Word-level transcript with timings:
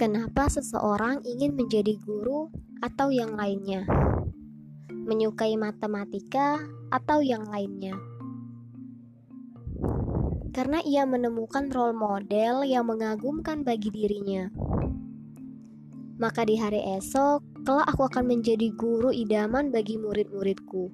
Kenapa 0.00 0.48
seseorang 0.48 1.20
ingin 1.28 1.60
menjadi 1.60 1.92
guru 2.00 2.48
atau 2.80 3.12
yang 3.12 3.36
lainnya? 3.36 3.84
Menyukai 4.88 5.60
matematika 5.60 6.56
atau 6.88 7.20
yang 7.20 7.44
lainnya? 7.44 8.00
Karena 10.56 10.80
ia 10.88 11.04
menemukan 11.04 11.68
role 11.68 11.92
model 11.92 12.64
yang 12.64 12.88
mengagumkan 12.88 13.60
bagi 13.60 13.92
dirinya. 13.92 14.48
Maka 16.16 16.48
di 16.48 16.56
hari 16.56 16.80
esok, 16.96 17.62
kelak 17.68 17.92
aku 17.92 18.08
akan 18.08 18.24
menjadi 18.24 18.72
guru 18.72 19.12
idaman 19.12 19.68
bagi 19.68 20.00
murid-muridku. 20.00 20.88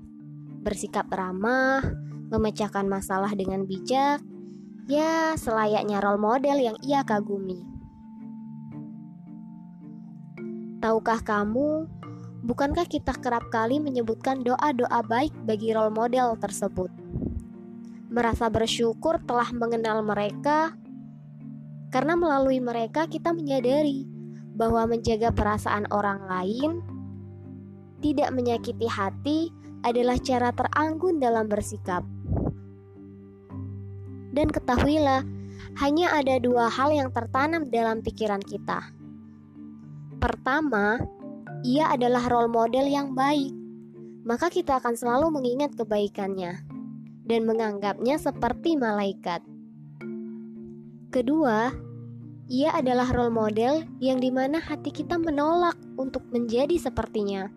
Bersikap 0.66 1.06
ramah, 1.14 2.05
memecahkan 2.30 2.86
masalah 2.90 3.30
dengan 3.34 3.66
bijak, 3.66 4.22
ya 4.86 5.34
selayaknya 5.38 5.98
role 6.02 6.18
model 6.22 6.58
yang 6.58 6.76
ia 6.82 7.02
kagumi. 7.02 7.62
Tahukah 10.82 11.22
kamu, 11.26 11.90
bukankah 12.46 12.86
kita 12.86 13.16
kerap 13.18 13.50
kali 13.50 13.82
menyebutkan 13.82 14.46
doa-doa 14.46 15.02
baik 15.02 15.34
bagi 15.42 15.74
role 15.74 15.90
model 15.90 16.38
tersebut? 16.38 16.90
Merasa 18.06 18.46
bersyukur 18.46 19.18
telah 19.26 19.50
mengenal 19.50 20.06
mereka, 20.06 20.78
karena 21.90 22.14
melalui 22.14 22.62
mereka 22.62 23.10
kita 23.10 23.34
menyadari 23.34 24.06
bahwa 24.56 24.86
menjaga 24.86 25.34
perasaan 25.34 25.90
orang 25.90 26.22
lain 26.30 26.80
tidak 28.00 28.30
menyakiti 28.30 28.86
hati 28.86 29.50
adalah 29.82 30.16
cara 30.22 30.50
teranggun 30.54 31.18
dalam 31.18 31.50
bersikap. 31.50 32.06
Dan 34.36 34.52
ketahuilah, 34.52 35.24
hanya 35.80 36.12
ada 36.12 36.36
dua 36.36 36.68
hal 36.68 36.92
yang 36.92 37.08
tertanam 37.08 37.72
dalam 37.72 38.04
pikiran 38.04 38.44
kita 38.44 38.92
Pertama, 40.16 40.96
ia 41.60 41.92
adalah 41.92 42.24
role 42.32 42.48
model 42.48 42.88
yang 42.88 43.12
baik, 43.12 43.52
maka 44.24 44.48
kita 44.48 44.80
akan 44.80 44.96
selalu 44.96 45.28
mengingat 45.28 45.76
kebaikannya 45.76 46.64
dan 47.28 47.40
menganggapnya 47.44 48.16
seperti 48.16 48.80
malaikat. 48.80 49.44
Kedua, 51.12 51.68
ia 52.48 52.72
adalah 52.72 53.12
role 53.12 53.30
model 53.30 53.84
yang 54.00 54.16
di 54.16 54.32
mana 54.32 54.56
hati 54.56 54.88
kita 54.88 55.20
menolak 55.20 55.76
untuk 56.00 56.24
menjadi 56.32 56.80
sepertinya. 56.80 57.52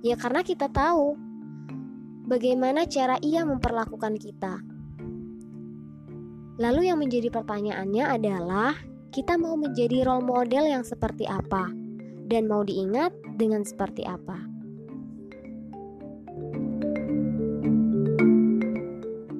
Ya 0.00 0.16
karena 0.16 0.40
kita 0.40 0.72
tahu 0.72 1.14
bagaimana 2.24 2.88
cara 2.88 3.20
ia 3.20 3.44
memperlakukan 3.44 4.16
kita. 4.16 4.64
Lalu 6.62 6.94
yang 6.94 7.02
menjadi 7.02 7.26
pertanyaannya 7.26 8.04
adalah 8.06 8.78
kita 9.10 9.34
mau 9.34 9.58
menjadi 9.58 10.06
role 10.06 10.22
model 10.22 10.70
yang 10.70 10.86
seperti 10.86 11.26
apa? 11.26 11.74
dan 12.32 12.48
mau 12.48 12.64
diingat 12.64 13.12
dengan 13.36 13.60
seperti 13.60 14.08
apa. 14.08 14.51